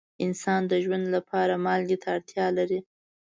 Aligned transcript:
انسان 0.25 0.61
د 0.71 0.73
ژوند 0.83 1.05
لپاره 1.15 1.53
مالګې 1.65 1.97
ته 2.01 2.07
اړتیا 2.15 2.47
لري. 2.57 2.79